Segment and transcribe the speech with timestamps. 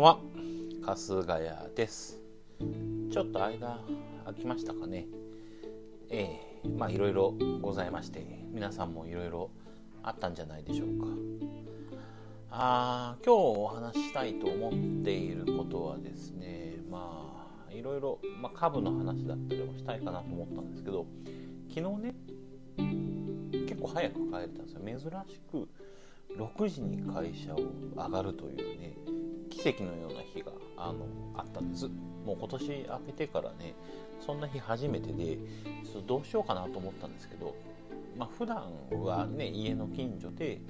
[0.00, 0.18] は。
[0.82, 2.18] 春日屋です。
[3.12, 3.82] ちょっと間
[4.24, 5.06] 空きましたかね。
[6.08, 9.50] ええまあいろいろございまして皆さんもいろいろ
[10.02, 11.06] あったんじゃないでしょうか。
[12.50, 14.72] あ今日お話ししたいと思っ
[15.04, 21.04] ていることはですねまあいろいろ、まあ、株の話だったりもしたいかなと思ったんですけど
[21.68, 22.14] 昨日ね
[23.68, 24.80] 結構早く帰れたんですよ。
[24.82, 24.98] 珍
[25.28, 25.68] しく
[26.36, 27.58] 6時に会社を
[27.94, 28.94] 上がるというね
[29.50, 31.06] 奇跡のような日があの
[31.36, 31.86] あったんです
[32.24, 33.74] もう今年明けてからね
[34.24, 35.38] そんな日初めてで
[36.06, 37.54] どうしようかなと思ったんですけど、
[38.16, 38.70] まあ、普段
[39.02, 40.60] はね家の近所で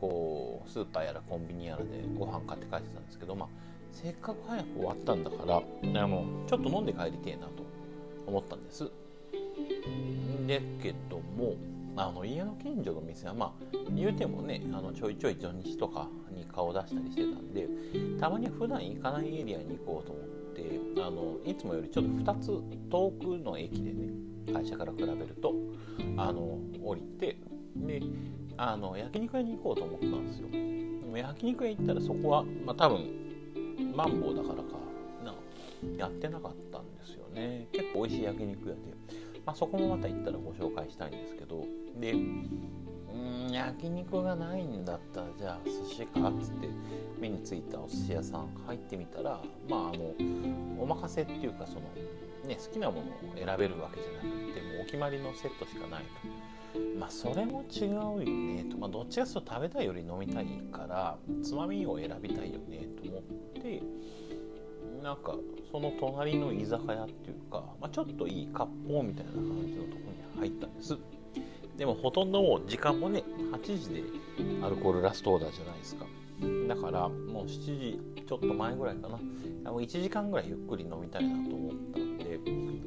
[0.00, 3.48] こうスーパーやらコンビニやらでご飯買って帰ってたんですけど、まあ、
[3.92, 7.64] せっかく早く終わったんだからあのちょっと飲んで帰りてえなと
[8.26, 8.90] 思ったんです。
[10.46, 11.54] でけども
[11.96, 17.68] あの家の近所の店はまあ言うてもねあのちょいちょい土日とかに顔出したりしてたんで
[18.20, 20.24] たまに普段行かないエリアに行こうと思っ
[20.54, 22.46] てあのいつもよりちょっと2つ
[22.90, 24.08] 遠くの駅でね
[24.52, 25.54] 会社から比べると
[26.16, 27.38] あの降りて
[27.76, 28.02] で
[28.56, 30.48] あの焼肉屋に行こうと思ったんですよ。
[30.50, 33.24] でも焼肉屋行ったらそこは、まあ、多分
[33.94, 34.62] マンボウだからか
[35.24, 35.34] な
[35.96, 37.68] やってなかったんですよね。
[37.72, 38.80] 結構美味しい焼肉屋で、
[39.46, 41.64] まあ、そこもまた行ったらご紹介したいんですけど。
[42.00, 46.68] でうん焼肉がないんだったらじゃあ寿司かっつって
[47.20, 50.12] 目についたお寿司屋さん入ってみたらまああの
[50.82, 51.80] お任せっていうかその
[52.46, 56.44] ね好きなものを選べるわけじゃなくてもうお決まりのセットしかないと。
[56.98, 58.76] まあそれも違うよねと。
[58.76, 63.22] まあどっちかというと食べたいより飲みたいからつまみを選びたいよねと思っ
[63.62, 63.80] て
[65.04, 65.34] なんか
[65.70, 69.98] その隣の居酒屋っていうか、まあ、ちょっといい割烹みたいな感じのとこ
[70.34, 70.96] に入ったんです。
[71.76, 73.22] でもほとんどもう時間もね
[73.52, 74.02] 8時で
[74.62, 76.06] アルコールラストオーダーじゃないですか。
[76.68, 79.18] だからもう7時ちょっと前ぐらいかな。
[79.70, 82.40] もう1時間ぐらいゆっくり飲みたいなと思ったんで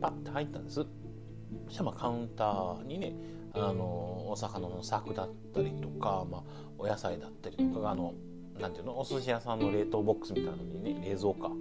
[0.00, 0.74] パッて入ったんです。
[0.74, 3.14] そしたらカウンターにね
[3.52, 6.42] あのお魚の柵だったりとか、まあ、
[6.76, 8.14] お野菜だったりとかがあの
[8.58, 11.52] なんていうのお寿司屋さんの冷凍ボックスみたいなのにね冷蔵か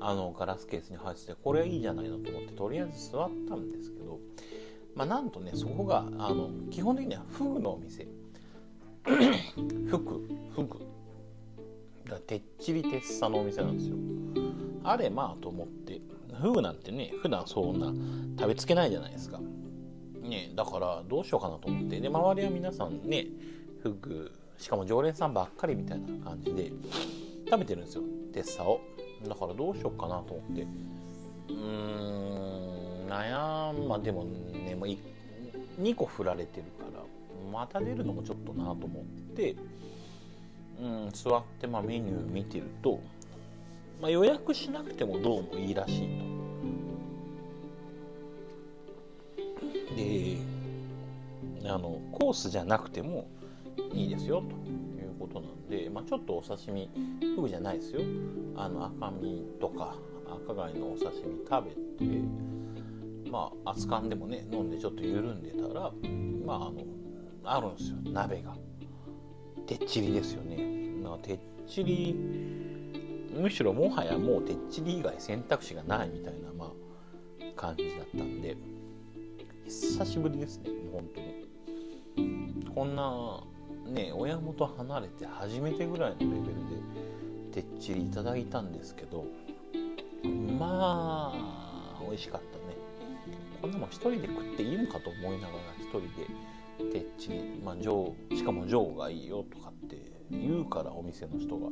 [0.00, 4.18] あのガラスケースに入っててこれはいいじゃないのと思ってとりあえず座ったんですけど
[4.96, 8.08] まあ、なんとねそこがあの基本的にはフグのお店。
[9.04, 10.80] フグフグ。
[12.08, 13.96] だてっちりてっさのお店なんですよ。
[14.82, 16.00] あれまあと思って。
[16.40, 17.92] フグなんてね普段そんな
[18.38, 19.38] 食べつけないじゃないですか。
[20.22, 22.00] ねだからどうしようかなと思って。
[22.00, 23.26] で周りは皆さんね
[23.82, 26.72] フグしかも常連さんばっかりみたいな感じで
[27.50, 28.02] 食べてるんですよ。
[28.32, 28.80] てっさを。
[29.26, 30.66] だからどうしようかなと思って。
[31.48, 34.88] うーん悩んまあでもねもう
[35.80, 37.02] 2個振られてるから
[37.52, 39.56] また出るのもちょっとなと思って、
[40.80, 43.00] うん、座ってまあメニュー見てると、
[44.00, 46.26] まあ、予約しなくてもどうもいいらしいと。
[49.96, 50.36] で
[51.64, 53.28] あのコースじゃなくても
[53.92, 54.55] いいですよと。
[55.36, 56.90] ことなんで、まあ、ちょっとお刺身
[57.34, 58.00] フグじゃないですよ。
[58.56, 59.96] あの赤身とか
[60.46, 65.92] 赤貝のお刺身食べてまあ熱燗でもね飲んでちょっと緩んでたら
[66.44, 66.84] まああの
[67.44, 67.96] あるんですよ。
[68.12, 68.56] 鍋が。
[69.66, 70.56] てっちりですよね。
[71.02, 72.14] なてっちり
[73.34, 78.56] むしろもはやもうてっちり以外選択肢がないみたいなまあ感じだったんで
[79.66, 81.46] 久しぶりですね本当に。
[82.74, 83.42] こんな
[83.86, 86.42] ね親元離れて初めてぐらいのレベル
[87.52, 89.24] でてっちりいただいたんですけど
[90.58, 92.76] まあ美味しかったね。
[93.60, 99.96] こんなもん一人で食っていいのかと思いながら一人でてっちり、まあ、上しかも上がいいよとかって
[100.30, 101.68] 言うからお店の人が。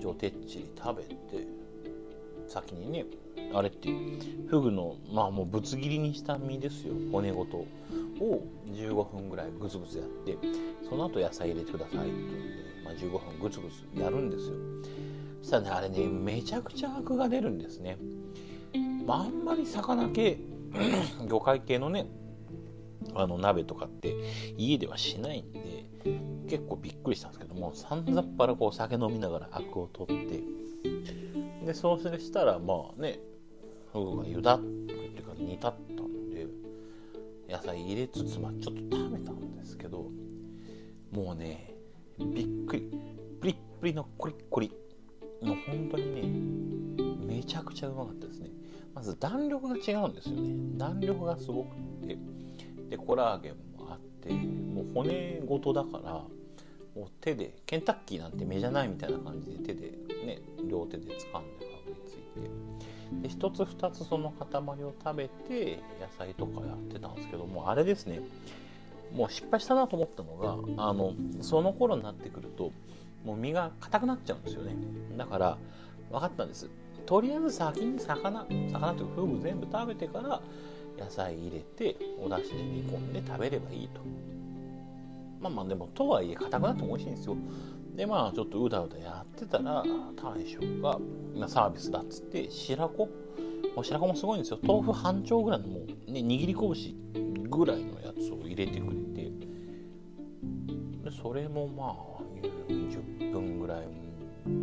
[0.00, 1.46] 上てっちり食べて
[2.48, 3.04] 先にね
[3.54, 3.88] あれって
[4.48, 7.58] フグのまあもうぶつ切りにした身ですよ骨ごと
[8.20, 10.36] を15分ぐらいグツグツやって
[10.88, 12.36] その後野菜入れてくださいって言うんで、
[12.84, 14.54] まあ、15分グツグツやるんですよ。
[15.42, 17.98] そしたらねあれねめちゃくちゃアクが出るんですね、
[19.06, 20.38] まあ、あんまり魚系
[21.28, 22.06] 魚介系のね
[23.14, 24.14] あの鍋とかって
[24.56, 25.86] 家ではしないんで
[26.48, 30.42] 結構びっくりしたんですけどもさんざっぱらこう酒飲みながらアクを取って
[31.66, 33.18] でそうしたらまあね
[33.92, 36.46] フグがゆだっていうか煮立ったんで
[37.48, 40.06] 野菜入れつつまあちょっと食べたんですけど
[41.10, 41.74] もうね
[42.18, 42.90] びっくり
[43.40, 44.72] プリップリのコリッコリ
[45.42, 48.50] もう本当にねめちゃくちゃうまかったですね。
[48.94, 50.78] まず弾力が違うんですよね。
[50.78, 51.76] 弾力がすごく
[52.06, 52.16] て
[52.88, 56.22] でコラーゲンもあってもう骨ごとだから
[57.20, 59.92] 手でケンタッキーなんて目じゃないみたいな感じで手で
[60.24, 61.30] ね両手で掴んでか
[61.84, 62.86] ぶりついて。
[63.22, 68.20] で一つ二つその塊を食べて野菜とかやってたんですけどもあれですね。
[69.12, 70.36] もう失敗したなと思ったの
[70.76, 72.72] があのその頃になってくると
[73.24, 74.74] もう身が硬くなっちゃうんですよね。
[75.16, 75.58] だから
[76.10, 76.68] 分かったんです。
[77.06, 80.40] とりあえず先に魚魚というかフグ全部食べてから
[80.98, 84.00] 野菜入れてお出汁で煮込んで食べればいいと。
[85.40, 87.36] まあまあでもとはいえ硬くなっても美味しいんですよ。
[87.94, 89.82] でまあちょっとうだうだやってたら
[90.16, 90.98] 大将が
[91.48, 93.08] サービスだっつって白子。
[93.82, 94.58] 白子もすごいんですよ。
[94.62, 99.30] 豆腐半丁ぐらいのもう、ね、握り拳ぐらいのやつを入れてくれて。
[101.04, 102.22] でそれもまあ
[102.68, 103.86] 20分ぐらい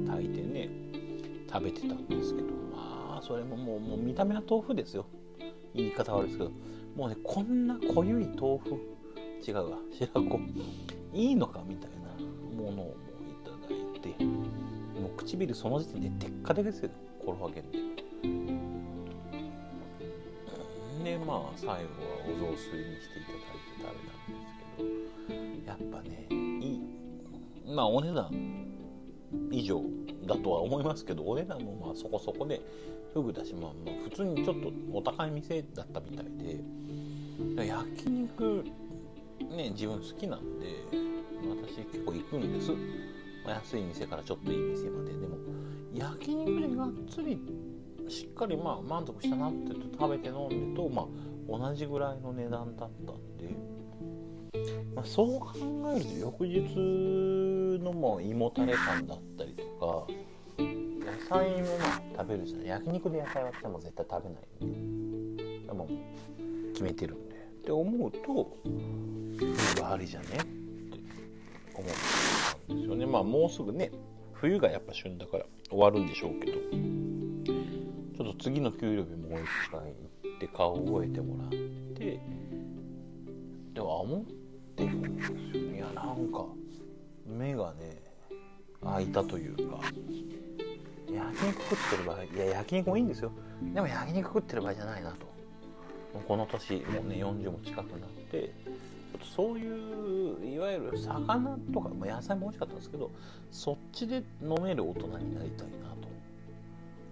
[0.07, 0.69] 炊いてね
[1.51, 5.05] 食べてたんですけどまあそれももうもう見た目は豆腐ですよ。
[5.73, 6.51] 言い方悪いですけど
[6.95, 8.92] もうねこんな濃ゆい豆腐
[9.45, 9.77] 違うわ。
[9.91, 10.39] 白子
[11.13, 12.95] いいのかみたいなものを
[13.29, 16.89] いただいてもう唇その時点ででっかでですよ
[17.23, 17.79] コロハゲンで
[21.03, 21.79] でまあ最後は
[22.25, 24.55] お雑炊にしていただいて食べたんです
[25.27, 26.81] けどやっぱねいい
[27.75, 28.31] まあお値段
[29.51, 29.81] 以上
[30.25, 32.61] だとは思いますけどお値段もまあそこそこで
[33.13, 36.25] フグだし、まあ、まあ普通にちょっとお高い店だったみたい
[37.55, 38.63] で焼肉
[39.53, 40.83] ね自分好きなんで
[41.49, 42.71] 私結構行くんです、
[43.45, 45.11] ま、安い店からちょっといい店まで。
[45.11, 45.37] でも
[45.93, 47.39] 焼肉でがっつり
[48.09, 51.05] しっかりまあ満足したなって言うと食べて飲んでとまあ
[51.47, 53.55] 同じぐらいの値段だったんで、
[54.95, 55.53] まあ、そう考
[55.95, 60.07] えると翌日のも胃もたれ感だったりとか
[60.57, 62.67] 野菜もまあ食べるじゃない。
[62.67, 64.65] 焼肉で野菜割っても絶対食べない。
[64.65, 67.17] んでもう決めてる。
[67.63, 70.25] って思うと肉ありじゃね？
[70.25, 70.43] って
[71.73, 71.91] 思っ
[72.67, 73.05] たんですよね。
[73.05, 73.89] まあもうすぐね
[74.33, 76.57] 冬がやっぱ旬だから終わるんでしょうけど。
[78.15, 81.49] ちょっと次の給料日もう一回行って顔を覚えてもらっ
[81.95, 82.19] て
[83.73, 84.23] では思っ
[84.75, 85.77] てるんですよね。
[85.77, 86.45] いやなんか
[87.25, 88.03] 目がね
[88.83, 89.79] 開いたというか。
[91.09, 93.31] 焼肉食ってる場合いや焼肉もいいんですよ。
[93.73, 95.32] でも焼肉食ってる場合じゃないなと。
[96.19, 98.53] この年もうね40も近くなって
[99.11, 103.11] ちょっとそういういわゆる魚とか、まあ、野菜も美味しかったんですけど
[103.51, 106.07] そっちで飲める大人になりたいなと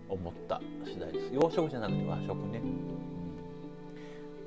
[0.09, 1.33] 思った次第です。
[1.33, 2.61] 洋食じゃなくて和食ね、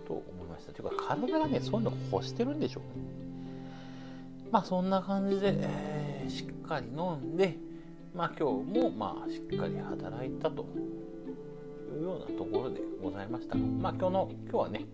[0.06, 0.73] と思いました。
[0.73, 3.05] というか体がねそういうの欲してるんでしょうね。
[4.51, 7.56] まあそんな感じで、えー、しっかり飲んで
[8.15, 10.67] まあ今日もまあしっかり働いたと。
[11.94, 13.56] いうようなところでございました。
[13.56, 14.87] まあ今日の今日はね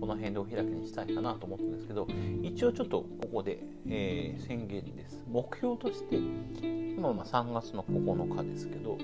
[0.00, 2.06] この辺でお開きにしたいかなと思ったんですけど
[2.42, 5.22] 一応ちょっとここで、えー、宣言です。
[5.28, 8.96] 目標として今ま3月の9日ですけど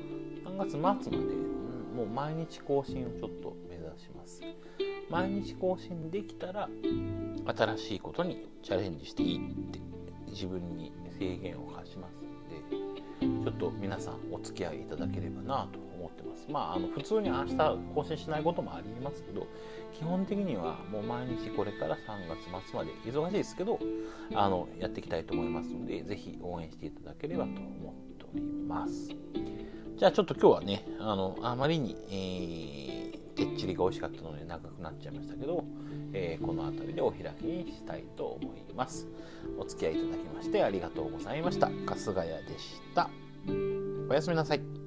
[0.45, 1.11] 3月末まで、
[1.95, 4.41] もう毎日更新をちょっと目指します。
[5.11, 6.71] 毎日更新できたら
[7.45, 9.79] 新しいことにチャレンジしていいって
[10.29, 15.79] 自分に制限を課しますのでちょっと皆さんお付き合いいただければなと
[16.13, 16.47] ってます。
[16.51, 17.57] まああの普通に明日
[17.95, 19.47] 更新しないこともありますけど
[19.93, 23.79] 基本的にはもう毎日これから3月末まで忙しいですけど
[24.35, 29.11] あのやっていきたいと思いますので是非応援していただければと思っております。
[29.97, 35.65] じゃあちょっと今日はねあのあまりに、えー、てっちりが美味しかったので長くなっちゃいましたけど、
[36.13, 39.07] えー、この辺りでお開きにしたいと思います。
[39.59, 41.69] お付き合いいただきましてありがとうございました。
[41.87, 43.11] 春日谷でした。
[44.11, 44.82] おやすみなさい。